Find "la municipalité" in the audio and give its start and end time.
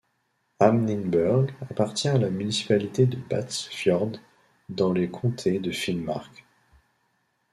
2.17-3.05